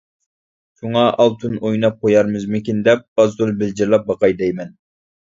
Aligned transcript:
شۇڭا 0.77 1.01
ئالتۇن 1.23 1.59
ئويناپ 1.67 1.99
قويارمىزمىكىن 2.05 2.79
دەپ 2.87 3.03
ئاز-تولا 3.25 3.53
بىلجىرلاپ 3.59 4.07
باقاي 4.09 4.35
دەيمەن. 4.41 4.73